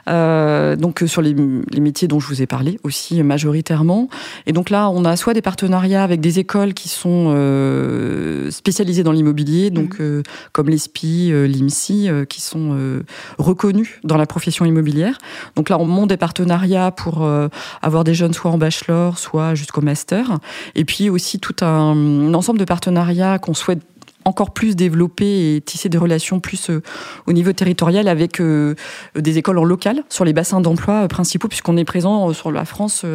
Euh, 0.10 0.75
donc, 0.75 1.04
euh, 1.04 1.07
sur 1.07 1.21
les, 1.21 1.33
métiers 1.33 2.07
dont 2.07 2.19
je 2.19 2.27
vous 2.27 2.42
ai 2.42 2.48
parlé 2.48 2.80
aussi, 2.83 3.21
majoritairement. 3.21 4.10
Et 4.48 4.54
donc 4.54 4.71
là, 4.71 4.89
on 4.89 5.06
a 5.06 5.15
soit 5.15 5.36
des 5.36 5.44
partenariats 5.44 6.04
avec 6.04 6.19
des 6.19 6.39
écoles 6.39 6.74
qui 6.74 6.89
sont 6.89 7.27
euh, 7.36 8.50
spécialisées 8.50 9.04
dans 9.04 9.12
l'immobilier, 9.12 9.69
donc 9.69 10.00
mhm. 10.00 10.24
comme 10.51 10.69
l'ESPI, 10.69 11.31
l'IMSI, 11.48 12.10
qui 12.27 12.42
sont 12.42 12.75
reconnus 13.38 14.00
dans 14.04 14.18
la 14.18 14.25
profession 14.25 14.65
immobilière. 14.65 15.19
Donc 15.56 15.69
là, 15.69 15.77
on 15.80 15.86
monte 15.86 16.10
des 16.10 16.18
partenariats 16.18 16.89
pour 16.89 17.27
avoir 17.81 18.04
des 18.04 18.15
jeunes 18.15 18.33
soit 18.33 18.50
en 18.50 18.57
bachelor, 18.57 19.19
soit 19.19 19.54
jusqu'au 19.54 19.81
master. 19.81 20.39
Et 20.75 20.86
puis, 20.86 21.02
aussi 21.09 21.39
tout 21.39 21.55
un, 21.63 22.33
ensemble 22.33 22.59
de 22.59 22.65
partenariats 22.65 23.39
qu'on 23.39 23.53
souhaite 23.53 23.81
encore 24.25 24.51
plus 24.51 24.75
développer 24.75 25.55
et 25.55 25.61
tisser 25.61 25.89
des 25.89 25.97
relations 25.97 26.39
plus 26.39 26.69
euh, 26.69 26.81
au 27.27 27.33
niveau 27.33 27.53
territorial 27.53 28.07
avec 28.07 28.39
euh, 28.39 28.75
des 29.15 29.37
écoles 29.37 29.57
en 29.57 29.63
local 29.63 30.03
sur 30.09 30.25
les 30.25 30.33
bassins 30.33 30.61
d'emploi 30.61 31.03
euh, 31.03 31.07
principaux 31.07 31.47
puisqu'on 31.47 31.77
est 31.77 31.85
présent 31.85 32.33
sur 32.33 32.51
la 32.51 32.65
France 32.65 33.05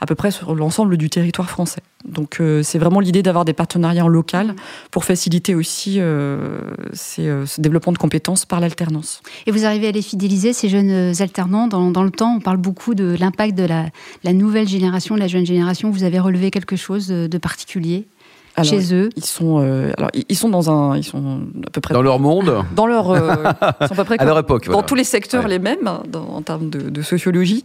à 0.00 0.06
peu 0.06 0.14
près 0.14 0.30
sur 0.30 0.54
l'ensemble 0.54 0.96
du 0.96 1.10
territoire 1.10 1.50
français. 1.50 1.80
Donc 2.06 2.40
c'est 2.62 2.78
vraiment 2.78 3.00
l'idée 3.00 3.22
d'avoir 3.22 3.44
des 3.44 3.52
partenariats 3.52 4.04
en 4.04 4.08
local 4.08 4.54
pour 4.90 5.04
faciliter 5.04 5.54
aussi 5.54 5.94
ce 5.94 7.60
développement 7.60 7.92
de 7.92 7.98
compétences 7.98 8.44
par 8.44 8.60
l'alternance. 8.60 9.22
Et 9.46 9.50
vous 9.50 9.64
arrivez 9.64 9.88
à 9.88 9.92
les 9.92 10.02
fidéliser, 10.02 10.52
ces 10.52 10.68
jeunes 10.68 11.12
alternants, 11.20 11.66
dans, 11.66 12.02
le 12.02 12.10
temps? 12.10 12.36
On 12.36 12.40
parle 12.40 12.58
beaucoup 12.58 12.94
de 12.94 13.16
l'impact 13.18 13.56
de 13.56 13.64
la, 13.64 14.32
nouvelle 14.32 14.68
génération, 14.68 15.14
de 15.16 15.20
la 15.20 15.28
jeune 15.28 15.46
génération. 15.46 15.90
Vous 15.90 16.04
avez 16.04 16.20
relevé 16.20 16.50
quelque 16.50 16.76
chose 16.76 17.08
de 17.08 17.38
particulier? 17.38 18.06
Chez 18.62 18.94
eux 18.94 19.10
Ils 19.16 19.24
sont, 19.24 19.60
euh, 19.60 19.92
alors, 19.96 20.10
ils 20.14 20.36
sont 20.36 20.48
dans 20.48 20.70
un, 20.70 20.96
ils 20.96 21.04
sont 21.04 21.40
à 21.66 21.70
peu 21.70 21.80
près 21.80 21.94
dans 21.94 22.02
leur 22.02 22.18
monde, 22.18 22.64
dans 22.74 22.86
leur, 22.86 23.10
euh, 23.10 23.36
ils 23.80 23.86
sont 23.88 23.92
à 23.92 23.96
peu 23.96 24.04
près 24.04 24.16
à 24.20 24.24
leur 24.24 24.38
époque, 24.38 24.68
dans 24.68 24.82
tous 24.82 24.94
les 24.94 25.04
secteurs 25.04 25.48
les 25.48 25.58
mêmes 25.58 25.86
hein, 25.86 26.02
en 26.14 26.42
termes 26.42 26.70
de, 26.70 27.02
sociologie. 27.02 27.64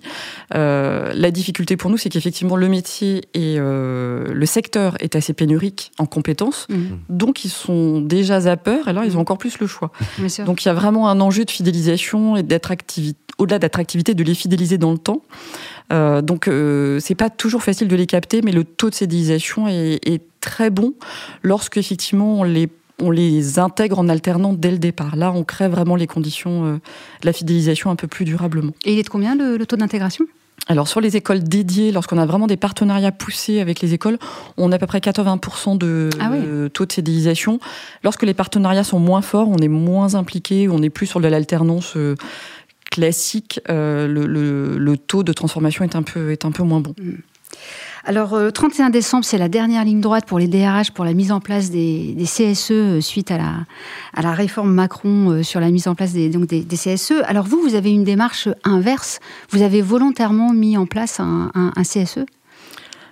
Euh, 0.54 1.12
la 1.16 1.32
difficulté 1.32 1.78
pour 1.78 1.90
nous, 1.90 1.98
c'est 1.98 2.10
qu'effectivement 2.10 2.56
le 2.56 2.68
métier 2.68 3.24
et 3.34 3.58
le 3.58 4.46
secteur 4.46 4.96
est 5.00 5.16
assez 5.16 5.34
pénurique 5.34 5.92
en 5.98 6.06
compétences, 6.06 6.68
mmh. 6.70 6.76
donc 7.10 7.46
ils 7.46 7.50
sont 7.50 8.02
déjà 8.02 8.42
zappeurs, 8.42 8.88
et 8.88 8.94
là 8.94 9.04
ils 9.06 9.18
ont 9.18 9.22
encore 9.22 9.38
plus 9.38 9.60
le 9.60 9.68
choix. 9.68 9.92
Donc 10.46 10.64
il 10.64 10.68
y 10.68 10.72
a 10.72 10.74
vraiment 10.74 11.10
un 11.10 11.20
enjeu 11.20 11.46
de 11.46 11.52
fidélisation 11.52 12.36
et 12.36 12.44
d'attractivité, 12.44 13.20
au-delà 13.38 13.60
d'attractivité, 13.60 14.14
de 14.14 14.24
les 14.24 14.36
fidéliser 14.36 14.78
dans 14.78 14.92
le 14.92 14.98
temps. 14.98 15.22
Euh, 15.92 16.22
donc 16.22 16.48
euh, 16.48 17.00
c'est 17.00 17.16
pas 17.16 17.30
toujours 17.30 17.64
facile 17.64 17.88
de 17.88 17.96
les 17.96 18.06
capter, 18.06 18.42
mais 18.42 18.52
le 18.52 18.64
taux 18.64 18.90
de 18.90 18.96
cédilisation 18.96 19.68
est, 19.68 20.00
est 20.08 20.22
très 20.42 20.70
bon 20.70 20.94
lorsque 21.44 21.78
effectivement 21.78 22.40
on 22.40 22.44
les 22.44 22.70
on 23.04 23.10
les 23.10 23.58
intègre 23.58 23.98
en 23.98 24.10
alternant 24.10 24.54
dès 24.54 24.70
le 24.70 24.78
départ. 24.78 25.16
Là, 25.16 25.32
on 25.32 25.44
crée 25.44 25.68
vraiment 25.68 25.96
les 25.96 26.06
conditions 26.06 26.66
euh, 26.66 26.74
de 26.76 27.26
la 27.26 27.34
fidélisation 27.34 27.90
un 27.90 27.96
peu 27.96 28.06
plus 28.06 28.26
durablement. 28.26 28.74
Et 28.86 28.94
il 28.94 29.00
est 29.00 29.04
de 29.04 29.10
combien 29.10 29.34
le, 29.34 29.66
taux 29.66 29.76
d'intégration? 29.76 30.26
Alors 30.68 30.88
sur 30.88 31.02
les 31.02 31.18
écoles 31.18 31.42
dédiées, 31.42 31.92
lorsqu'on 31.92 32.20
a 32.20 32.28
vraiment 32.28 32.46
des 32.46 32.58
partenariats 32.58 33.12
poussés 33.12 33.60
avec 33.60 33.82
les 33.82 33.96
écoles, 33.96 34.20
on 34.58 34.72
a 34.72 34.76
à 34.76 34.78
peu 34.78 34.86
près 34.86 35.00
80% 35.00 35.80
de 35.80 36.12
ah 36.20 36.30
taux 36.72 36.86
de 36.86 36.92
cédilisation. 36.92 37.60
Lorsque 38.04 38.22
les 38.22 38.36
partenariats 38.36 38.84
sont 38.84 39.00
moins 39.00 39.24
forts, 39.24 39.50
on 39.50 39.58
est 39.58 39.68
moins 39.68 40.14
impliqué, 40.14 40.70
on 40.70 40.84
est 40.84 40.92
plus 40.92 41.08
sur 41.08 41.20
de 41.20 41.28
l'alternance 41.28 41.98
classique, 42.92 43.60
euh, 43.70 44.08
le, 44.08 44.98
taux 44.98 45.24
de 45.24 45.34
transformation 45.34 45.84
est 45.84 45.96
un 45.96 46.04
peu, 46.04 46.32
est 46.32 46.46
un 46.46 46.52
peu 46.52 46.62
moins 46.62 46.82
bon. 46.82 46.94
Mm. 47.02 47.14
Alors, 48.04 48.38
le 48.38 48.52
31 48.52 48.90
décembre, 48.90 49.26
c'est 49.26 49.38
la 49.38 49.48
dernière 49.48 49.86
ligne 49.86 50.02
droite 50.02 50.26
pour 50.26 50.40
les 50.40 50.48
DRH 50.48 50.92
pour 50.92 51.06
la 51.06 51.14
mise 51.14 51.32
en 51.32 51.40
place 51.40 51.70
des, 51.70 52.16
CSE 52.24 52.72
euh, 52.72 53.02
suite 53.02 53.30
à 53.32 53.38
la, 53.38 54.32
réforme 54.32 54.74
Macron 54.74 55.30
euh, 55.30 55.44
sur 55.44 55.60
la 55.60 55.70
mise 55.70 55.88
en 55.88 55.94
place 55.94 56.12
des, 56.12 56.30
CSE. 56.30 57.22
Alors, 57.26 57.46
vous, 57.46 57.62
vous 57.62 57.76
avez 57.76 57.92
une 57.92 58.04
démarche 58.04 58.50
inverse. 58.64 59.20
Vous 59.52 59.62
avez 59.62 59.82
volontairement 59.82 60.52
mis 60.52 60.78
en 60.78 60.88
place 60.88 61.20
un 61.20 61.72
CSE 61.84 62.26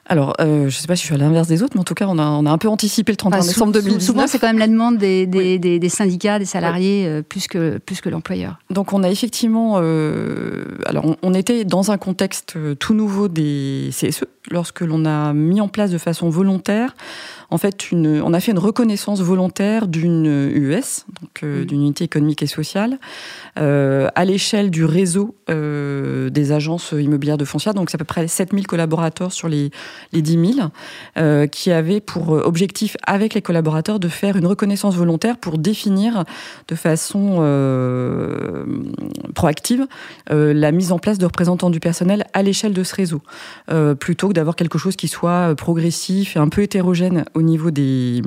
alors, 0.10 0.34
euh, 0.42 0.62
je 0.62 0.66
ne 0.66 0.70
sais 0.72 0.88
pas 0.88 0.96
si 0.96 1.04
je 1.04 1.06
suis 1.06 1.16
à 1.16 1.20
l'inverse 1.20 1.48
des 1.48 1.62
autres, 1.62 1.74
mais 1.76 1.82
en 1.82 1.84
tout 1.84 1.94
cas, 1.94 2.08
on 2.08 2.18
a, 2.18 2.26
on 2.26 2.48
a 2.48 2.52
un 2.52 2.58
peu 2.58 2.68
anticipé 2.68 3.12
le 3.12 3.16
31 3.16 3.42
décembre 3.42 3.74
2019. 3.74 4.02
Souvent, 4.04 4.26
c'est 4.26 4.40
quand 4.40 4.48
même 4.48 4.58
la 4.58 4.68
demande 4.68 4.98
des, 4.98 5.28
des, 5.28 5.60
des, 5.60 5.90
syndicats, 5.90 6.40
des 6.40 6.46
salariés, 6.46 7.06
euh, 7.06 7.22
plus 7.22 7.48
que, 7.48 7.78
plus 7.78 8.02
que 8.02 8.10
l'employeur. 8.10 8.58
Donc, 8.72 8.92
on 8.92 9.04
a 9.04 9.10
effectivement... 9.12 9.76
Euh, 9.78 10.66
alors, 10.88 11.06
on, 11.06 11.16
on, 11.22 11.36
était 11.36 11.64
dans 11.64 11.92
un 11.92 12.00
contexte 12.00 12.58
tout 12.80 12.96
nouveau 12.96 13.28
des 13.28 13.92
CSE, 13.92 14.26
lorsque 14.50 14.82
l'on 14.82 15.06
a 15.06 15.32
mis 15.34 15.62
en 15.62 15.68
place 15.68 15.92
de 15.92 16.00
façon 16.00 16.30
volontaire 16.30 16.96
en 17.52 17.58
fait, 17.58 17.92
une, 17.92 18.22
on 18.22 18.34
a 18.34 18.40
fait 18.40 18.52
une 18.52 18.60
reconnaissance 18.60 19.22
volontaire 19.22 19.88
d'une 19.88 20.28
UES, 20.28 21.06
donc 21.20 21.44
euh, 21.44 21.66
d'une 21.66 21.82
unité 21.82 22.04
économique 22.04 22.44
et 22.44 22.48
sociale, 22.48 23.00
euh, 23.58 24.08
à 24.14 24.24
l'échelle 24.24 24.70
du 24.70 24.86
réseau 24.86 25.36
euh, 25.50 26.30
des 26.30 26.52
agences 26.52 26.92
immobilières 26.92 27.40
de 27.40 27.46
foncière. 27.46 27.74
Donc, 27.74 27.90
c'est 27.90 27.96
à 27.96 28.00
peu 28.00 28.06
près 28.06 28.28
7000 28.28 28.68
collaborateurs 28.68 29.32
sur 29.34 29.50
les, 29.50 29.72
les 30.14 30.22
10 30.22 30.54
000, 31.16 31.48
qui 31.48 31.72
avaient 31.72 32.00
pour 32.00 32.30
objectif, 32.30 32.98
avec 33.06 33.34
les 33.34 33.42
collaborateurs, 33.42 34.00
de 34.00 34.08
faire 34.08 34.36
une 34.36 34.46
reconnaissance 34.46 34.96
volontaire 34.96 35.38
pour 35.38 35.58
définir 35.58 36.24
de 36.68 36.76
façon 36.76 37.36
proactive 39.34 39.88
la 40.30 40.72
mise 40.72 40.92
en 40.92 41.00
place 41.00 41.18
de 41.18 41.26
représentants 41.26 41.70
du 41.70 41.80
personnel 41.80 42.26
à 42.34 42.44
l'échelle 42.44 42.74
de 42.74 42.84
ce 42.84 42.96
réseau, 42.96 43.22
plutôt 44.00 44.30
que 44.30 44.34
d'avoir 44.34 44.56
quelque 44.56 44.78
chose 44.78 44.96
qui 44.96 45.08
soit 45.08 45.56
progressif 45.56 46.36
et 46.36 46.40
un 46.40 46.50
peu 46.50 46.62
hétérogène 46.62 47.26
au 47.34 47.42
niveau 47.42 47.72
des, 47.72 48.22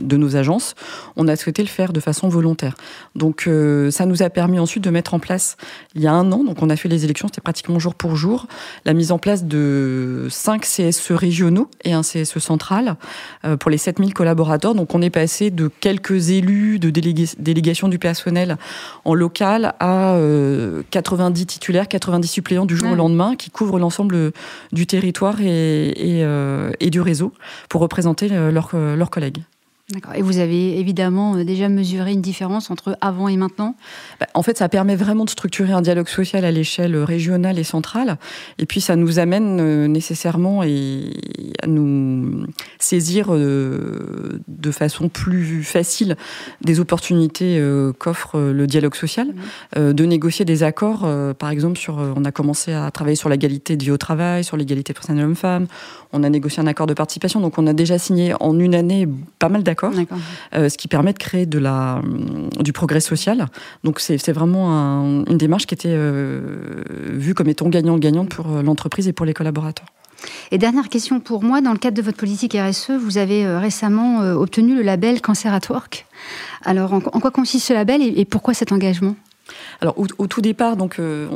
de 0.00 0.16
nos 0.16 0.36
agences, 0.36 0.74
on 1.16 1.28
a 1.28 1.36
souhaité 1.36 1.62
le 1.62 1.68
faire 1.68 1.92
de 1.92 2.00
façon 2.00 2.28
volontaire. 2.28 2.74
Donc 3.14 3.46
euh, 3.46 3.90
ça 3.90 4.06
nous 4.06 4.22
a 4.22 4.30
permis 4.30 4.58
ensuite 4.58 4.84
de 4.84 4.90
mettre 4.90 5.14
en 5.14 5.18
place, 5.18 5.56
il 5.94 6.02
y 6.02 6.06
a 6.06 6.12
un 6.12 6.30
an, 6.32 6.44
donc 6.44 6.62
on 6.62 6.70
a 6.70 6.76
fait 6.76 6.88
les 6.88 7.04
élections, 7.04 7.28
c'était 7.28 7.40
pratiquement 7.40 7.78
jour 7.78 7.94
pour 7.94 8.16
jour, 8.16 8.46
la 8.84 8.94
mise 8.94 9.12
en 9.12 9.18
place 9.18 9.44
de 9.44 10.26
5 10.30 10.62
CSE 10.62 11.07
régionaux 11.10 11.70
et 11.84 11.92
un 11.92 12.02
CSE 12.02 12.38
central 12.38 12.96
euh, 13.44 13.56
pour 13.56 13.70
les 13.70 13.78
7000 13.78 14.14
collaborateurs. 14.14 14.74
Donc 14.74 14.94
on 14.94 15.02
est 15.02 15.10
passé 15.10 15.50
de 15.50 15.68
quelques 15.68 16.30
élus 16.30 16.78
de 16.78 16.90
délégation 16.90 17.88
du 17.88 17.98
personnel 17.98 18.56
en 19.04 19.14
local 19.14 19.74
à 19.80 20.16
90 20.90 21.42
euh, 21.42 21.44
titulaires, 21.46 21.88
90 21.88 22.28
suppléants 22.28 22.66
du 22.66 22.76
jour 22.76 22.92
au 22.92 22.94
lendemain 22.94 23.36
qui 23.36 23.50
couvrent 23.50 23.78
l'ensemble 23.78 24.32
du 24.72 24.86
territoire 24.86 25.40
et, 25.40 25.88
et, 25.88 26.26
et, 26.80 26.90
du 26.90 27.00
réseau 27.00 27.32
pour 27.68 27.80
représenter 27.80 28.28
euh, 28.32 28.50
leurs, 28.50 29.10
collègues. 29.10 29.38
D'accord. 29.90 30.14
Et 30.14 30.20
vous 30.20 30.36
avez 30.36 30.78
évidemment 30.78 31.36
euh, 31.36 31.44
déjà 31.44 31.70
mesuré 31.70 32.12
une 32.12 32.20
différence 32.20 32.70
entre 32.70 32.98
avant 33.00 33.26
et 33.26 33.38
maintenant? 33.38 33.74
Bah, 34.20 34.26
En 34.34 34.42
fait, 34.42 34.58
ça 34.58 34.68
permet 34.68 34.96
vraiment 34.96 35.24
de 35.24 35.30
structurer 35.30 35.72
un 35.72 35.80
dialogue 35.80 36.08
social 36.08 36.44
à 36.44 36.50
l'échelle 36.50 36.94
régionale 36.94 37.58
et 37.58 37.64
centrale. 37.64 38.18
Et 38.58 38.66
puis, 38.66 38.82
ça 38.82 38.96
nous 38.96 39.18
amène 39.18 39.60
euh, 39.60 39.88
nécessairement 39.88 40.60
à 40.60 41.66
nous 41.66 42.44
saisir 42.78 43.30
de 43.30 44.70
façon 44.70 45.08
plus 45.08 45.64
facile 45.64 46.16
des 46.60 46.80
opportunités 46.80 47.60
qu'offre 47.98 48.38
le 48.38 48.66
dialogue 48.66 48.94
social, 48.94 49.28
mmh. 49.76 49.92
de 49.92 50.04
négocier 50.04 50.44
des 50.44 50.62
accords. 50.62 51.08
Par 51.38 51.50
exemple, 51.50 51.78
sur, 51.78 51.96
on 51.96 52.24
a 52.24 52.32
commencé 52.32 52.72
à 52.72 52.90
travailler 52.90 53.16
sur 53.16 53.28
l'égalité 53.28 53.76
de 53.76 53.84
vie 53.84 53.90
au 53.90 53.96
travail, 53.96 54.44
sur 54.44 54.56
l'égalité 54.56 54.92
professionnelle 54.92 55.26
homme-femme. 55.26 55.66
On 56.12 56.22
a 56.22 56.30
négocié 56.30 56.62
un 56.62 56.66
accord 56.66 56.86
de 56.86 56.94
participation. 56.94 57.40
Donc, 57.40 57.58
on 57.58 57.66
a 57.66 57.72
déjà 57.72 57.98
signé 57.98 58.34
en 58.40 58.58
une 58.58 58.74
année 58.74 59.06
pas 59.38 59.48
mal 59.48 59.62
d'accords, 59.62 59.92
euh, 60.54 60.68
ce 60.68 60.78
qui 60.78 60.88
permet 60.88 61.12
de 61.12 61.18
créer 61.18 61.46
de 61.46 61.58
la, 61.58 61.98
euh, 61.98 62.62
du 62.62 62.72
progrès 62.72 63.00
social. 63.00 63.46
Donc 63.84 64.00
c'est 64.00 64.32
vraiment 64.32 65.24
une 65.26 65.38
démarche 65.38 65.66
qui 65.66 65.74
était 65.74 65.88
euh, 65.90 66.82
vue 67.12 67.34
comme 67.34 67.48
étant 67.48 67.68
gagnant-gagnante 67.68 68.28
pour 68.28 68.46
l'entreprise 68.62 69.08
et 69.08 69.12
pour 69.12 69.26
les 69.26 69.34
collaborateurs. 69.34 69.86
Et 70.50 70.58
dernière 70.58 70.88
question 70.88 71.20
pour 71.20 71.44
moi, 71.44 71.60
dans 71.60 71.72
le 71.72 71.78
cadre 71.78 71.96
de 71.96 72.02
votre 72.02 72.16
politique 72.16 72.56
RSE, 72.58 72.90
vous 72.90 73.18
avez 73.18 73.46
récemment 73.46 74.20
obtenu 74.20 74.74
le 74.74 74.82
label 74.82 75.20
Cancer 75.20 75.52
at 75.52 75.60
Work. 75.70 76.06
Alors 76.64 76.92
en, 76.92 77.00
quoi 77.00 77.30
consiste 77.30 77.66
ce 77.66 77.72
label 77.72 78.02
et 78.02 78.24
pourquoi 78.24 78.54
cet 78.54 78.72
engagement? 78.72 79.14
Alors 79.80 79.94
au, 79.98 80.26
tout 80.26 80.40
départ, 80.40 80.76
euh, 80.98 81.28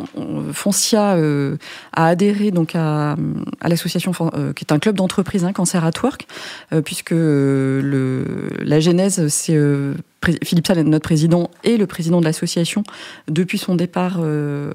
Foncia 0.53 1.15
euh, 1.15 1.57
a 1.93 2.07
adhéré 2.07 2.53
à, 2.75 3.17
l'association 3.65 4.13
euh, 4.35 4.53
qui 4.53 4.65
est 4.65 4.73
un 4.73 4.79
club 4.79 4.97
d'entreprise, 4.97 5.45
hein, 5.45 5.53
Cancer 5.53 5.85
at 5.85 5.93
Work, 6.03 6.27
puisque 6.85 7.15
la 7.15 8.81
genèse 8.81 9.29
c'est 9.29 9.59
Philippe 10.45 10.67
Sall, 10.67 10.81
notre 10.83 11.03
président, 11.03 11.51
et 11.65 11.77
le 11.77 11.87
président 11.87 12.21
de 12.21 12.25
l'association 12.25 12.85
depuis 13.29 13.59
son 13.59 13.75
départ 13.75 14.19
euh, 14.21 14.73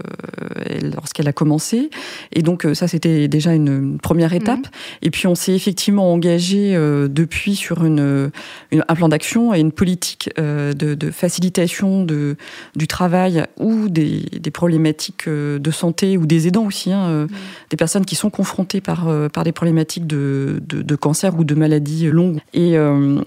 lorsqu'elle 0.93 1.27
a 1.27 1.33
commencé. 1.33 1.89
Et 2.33 2.41
donc 2.41 2.65
euh, 2.65 2.73
ça, 2.73 2.87
c'était 2.87 3.27
déjà 3.27 3.53
une, 3.53 3.97
première 3.99 4.31
mhm. 4.31 4.37
étape. 4.37 4.67
Et 5.01 5.09
puis 5.09 5.27
on 5.27 5.35
s'est 5.35 5.53
effectivement 5.53 6.11
engagé 6.11 6.75
euh, 6.75 7.07
depuis 7.07 7.55
sur 7.55 7.85
une, 7.85 8.31
un 8.71 8.95
plan 8.95 9.09
d'action 9.09 9.53
et 9.53 9.59
une 9.59 9.71
politique 9.71 10.29
de, 10.37 11.11
facilitation 11.11 12.03
de, 12.03 12.35
du 12.75 12.87
travail 12.87 13.45
ou 13.57 13.89
des, 13.89 14.21
des, 14.39 14.51
problématiques 14.51 15.29
de 15.29 15.71
santé 15.71 16.17
ou 16.17 16.25
des 16.25 16.47
aidants 16.47 16.65
aussi, 16.65 16.91
hein, 16.91 17.09
mhm. 17.09 17.27
des 17.69 17.77
personnes 17.77 18.05
qui 18.05 18.15
sont 18.15 18.29
confrontées 18.29 18.81
par, 18.81 19.07
par 19.31 19.43
des 19.43 19.51
problématiques 19.51 20.07
de, 20.07 20.61
de, 20.61 20.95
cancer 20.95 21.37
ou 21.37 21.43
de 21.43 21.55
maladies 21.55 22.07
longues. 22.07 22.39
Et, 22.53 22.73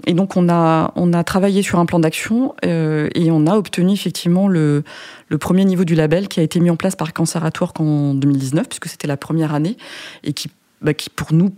et 0.06 0.14
donc 0.14 0.36
on 0.36 0.48
a, 0.48 0.92
on 0.96 1.12
a 1.12 1.24
travaillé 1.24 1.62
sur 1.62 1.78
un 1.78 1.86
plan 1.86 1.98
d'action 1.98 2.09
euh, 2.64 3.08
et 3.14 3.30
on 3.30 3.46
a 3.46 3.56
obtenu 3.56 3.92
effectivement 3.92 4.48
le, 4.48 4.82
premier 5.38 5.64
niveau 5.64 5.84
du 5.84 5.94
label 5.94 6.28
qui 6.28 6.40
a 6.40 6.42
été 6.42 6.60
mis 6.60 6.70
en 6.70 6.76
place 6.76 6.96
par 6.96 7.12
Cancer 7.12 7.44
at 7.44 7.52
Work 7.60 7.80
en 7.80 8.14
2019, 8.14 8.68
puisque 8.68 8.88
c'était 8.88 9.08
la 9.08 9.16
première 9.16 9.54
année, 9.54 9.76
et 10.24 10.32
qui, 10.32 10.50
bah, 10.82 10.94
qui 10.94 11.10
pour 11.10 11.32
nous 11.32 11.50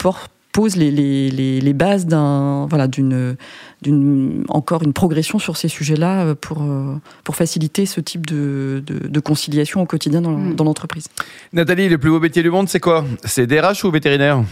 pose 0.53 0.77
les, 0.77 0.91
les, 0.91 1.73
bases 1.73 2.07
d'un 2.07 2.67
voilà 2.69 2.87
d'une 2.87 3.37
d'une 3.81 4.45
encore 4.49 4.83
une 4.83 4.93
progression 4.93 5.39
sur 5.39 5.57
ces 5.57 5.69
sujets-là 5.69 6.25
euh, 6.25 6.35
pour 6.35 6.63
euh, 6.63 6.95
pour 7.25 7.37
faciliter 7.37 7.87
ce 7.87 8.01
type 8.01 8.27
de, 8.27 8.83
de, 8.87 9.21
conciliation 9.21 9.81
au 9.81 9.87
quotidien 9.87 10.21
dans, 10.21 10.33
mm. 10.33 10.55
dans 10.55 10.65
l'entreprise. 10.65 11.09
Nathalie, 11.53 11.89
le 11.89 11.99
plus 11.99 12.11
beau 12.11 12.21
métier 12.21 12.43
du 12.43 12.51
monde, 12.51 12.69
c'est 12.69 12.81
quoi? 12.81 13.05
C'est 13.25 13.47
DRH 13.47 13.85
ou 13.85 13.91
vétérinaire? 13.91 14.45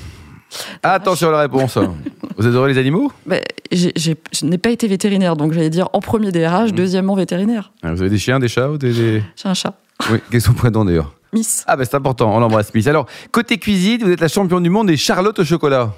Attention 0.83 1.29
à 1.29 1.33
la 1.33 1.41
réponse. 1.43 1.79
Vous 2.41 2.47
adorez 2.47 2.73
les 2.73 2.79
animaux 2.79 3.13
bah, 3.27 3.37
Je 3.71 4.47
n'ai 4.47 4.57
pas 4.57 4.71
été 4.71 4.89
vétérinaire, 4.89 5.37
donc 5.37 5.53
j'allais 5.53 5.69
dire 5.69 5.91
en 5.93 6.01
premier 6.01 6.33
DRH, 6.33 6.71
mmh. 6.71 6.75
deuxièmement 6.75 7.15
vétérinaire. 7.15 7.71
Ah, 7.83 7.93
vous 7.93 8.01
avez 8.01 8.09
des 8.09 8.17
chiens, 8.17 8.39
des 8.39 8.49
chats 8.49 8.71
ou 8.71 8.79
des... 8.79 8.95
J'ai 8.95 9.23
un 9.45 9.53
chat. 9.53 9.75
Oui, 10.11 10.21
qu'est-ce 10.31 10.47
que 10.47 10.51
vous 10.53 10.57
prénom 10.57 10.87
d'ailleurs 10.87 11.13
Miss. 11.35 11.65
Ah 11.67 11.77
ben 11.77 11.85
c'est 11.85 11.95
important, 11.97 12.35
on 12.35 12.41
l'embrasse 12.41 12.73
Miss. 12.73 12.87
Alors, 12.87 13.05
côté 13.31 13.59
cuisine, 13.59 14.03
vous 14.03 14.11
êtes 14.11 14.23
la 14.23 14.29
championne 14.29 14.63
du 14.63 14.71
monde 14.71 14.87
des 14.87 14.97
charlottes 14.97 15.39
au 15.39 15.45
chocolat. 15.45 15.93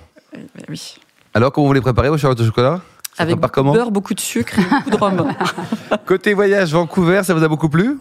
Oui. 0.69 0.97
Alors, 1.33 1.53
comment 1.53 1.69
vous 1.69 1.75
les 1.75 1.81
préparez 1.81 2.09
vos 2.09 2.19
charlottes 2.19 2.41
au 2.41 2.45
chocolat? 2.45 2.81
Avec 3.19 3.37
beaucoup 3.37 3.49
comment? 3.53 3.73
de 3.73 3.79
beurre, 3.79 3.91
beaucoup 3.93 4.15
de 4.15 4.21
sucre 4.21 4.59
et 4.59 4.63
beaucoup 4.63 4.91
de 4.91 4.97
rhum. 4.97 5.33
Côté 6.07 6.35
voyage, 6.35 6.73
Vancouver, 6.73 7.23
ça 7.23 7.35
vous 7.35 7.45
a 7.45 7.49
beaucoup 7.49 7.69
plu? 7.69 7.99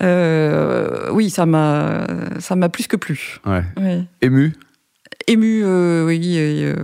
Euh, 0.00 1.08
Oui, 1.12 1.30
ça 1.30 1.46
m'a, 1.46 2.04
ça 2.40 2.56
m'a 2.56 2.68
plus 2.68 2.88
que 2.88 2.96
plu. 2.96 3.38
Ouais. 3.46 4.02
Ému? 4.20 4.54
Ému, 5.26 5.62
euh, 5.64 6.06
oui, 6.06 6.34
euh, 6.36 6.74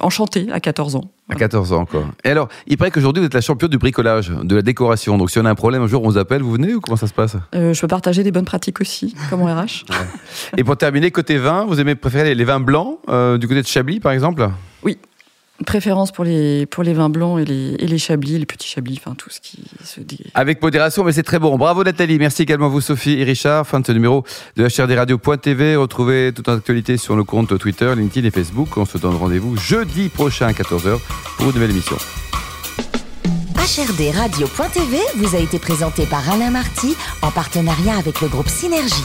enchanté 0.00 0.48
à 0.52 0.60
14 0.60 0.96
ans. 0.96 1.10
À 1.28 1.34
14 1.34 1.72
ans, 1.72 1.86
quoi. 1.86 2.04
Et 2.24 2.28
alors, 2.28 2.48
il 2.66 2.76
paraît 2.76 2.90
qu'aujourd'hui, 2.90 3.20
vous 3.20 3.26
êtes 3.26 3.34
la 3.34 3.40
championne 3.40 3.70
du 3.70 3.78
bricolage, 3.78 4.30
de 4.30 4.56
la 4.56 4.62
décoration. 4.62 5.16
Donc, 5.16 5.30
si 5.30 5.38
on 5.38 5.44
a 5.44 5.50
un 5.50 5.54
problème, 5.54 5.82
un 5.82 5.86
jour, 5.86 6.02
on 6.02 6.08
vous 6.08 6.18
appelle, 6.18 6.42
vous 6.42 6.52
venez 6.52 6.74
ou 6.74 6.80
comment 6.80 6.96
ça 6.96 7.06
se 7.06 7.14
passe? 7.14 7.36
Euh, 7.54 7.72
Je 7.72 7.80
peux 7.80 7.88
partager 7.88 8.22
des 8.22 8.30
bonnes 8.30 8.44
pratiques 8.44 8.80
aussi, 8.80 9.14
comme 9.30 9.42
en 9.42 9.46
RH. 9.46 9.84
Et 10.56 10.64
pour 10.64 10.76
terminer, 10.76 11.10
côté 11.10 11.38
vin, 11.38 11.64
vous 11.64 11.80
aimez 11.80 11.94
préférer 11.94 12.34
les 12.34 12.44
vins 12.44 12.60
blancs, 12.60 12.98
du 13.38 13.48
côté 13.48 13.62
de 13.62 13.66
Chablis, 13.66 14.00
par 14.00 14.12
exemple? 14.12 14.48
Oui, 14.82 14.98
préférence 15.64 16.10
pour 16.10 16.24
les, 16.24 16.66
pour 16.66 16.82
les 16.82 16.92
vins 16.92 17.08
blancs 17.08 17.40
et 17.40 17.44
les, 17.44 17.76
et 17.78 17.86
les 17.86 17.98
chablis, 17.98 18.38
les 18.38 18.46
petits 18.46 18.68
chablis, 18.68 18.98
enfin 18.98 19.14
tout 19.14 19.30
ce 19.30 19.40
qui 19.40 19.62
se 19.84 20.00
dit. 20.00 20.20
Avec 20.34 20.60
modération, 20.60 21.04
mais 21.04 21.12
c'est 21.12 21.22
très 21.22 21.38
bon. 21.38 21.56
Bravo 21.56 21.84
Nathalie, 21.84 22.18
merci 22.18 22.42
également 22.42 22.66
à 22.66 22.68
vous 22.68 22.80
Sophie 22.80 23.20
et 23.20 23.24
Richard. 23.24 23.66
Fin 23.66 23.80
de 23.80 23.86
ce 23.86 23.92
numéro 23.92 24.24
de 24.56 24.66
HRDRadio.tv. 24.66 25.76
Retrouvez 25.76 26.32
toute 26.34 26.48
actualité 26.48 26.96
sur 26.96 27.14
nos 27.16 27.24
comptes 27.24 27.56
Twitter, 27.58 27.92
LinkedIn 27.96 28.26
et 28.26 28.30
Facebook. 28.30 28.76
On 28.76 28.84
se 28.84 28.98
donne 28.98 29.14
rendez-vous 29.14 29.56
jeudi 29.56 30.08
prochain 30.08 30.48
à 30.48 30.52
14h 30.52 30.98
pour 31.36 31.46
une 31.46 31.54
nouvelle 31.54 31.70
émission. 31.70 31.96
HRDRadio.tv 33.56 34.98
vous 35.16 35.34
a 35.34 35.38
été 35.38 35.58
présenté 35.58 36.04
par 36.06 36.28
Alain 36.30 36.50
Marty 36.50 36.94
en 37.22 37.30
partenariat 37.30 37.96
avec 37.96 38.20
le 38.20 38.28
groupe 38.28 38.48
Synergie. 38.48 39.04